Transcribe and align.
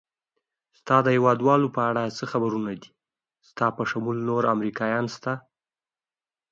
ستا 0.79 0.95
د 1.03 1.07
هېوادوالو 1.15 1.67
په 1.75 1.81
اړه 1.89 2.03
څه 2.17 2.23
خبرونه 2.31 2.71
دي؟ 2.81 2.89
ستا 3.49 3.65
په 3.77 3.83
شمول 3.89 4.17
نور 4.29 4.43
امریکایان 4.55 5.05
شته؟ 5.15 5.33